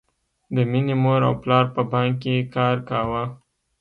[0.55, 3.23] د مینې مور او پلار په بانک کې کار کاوه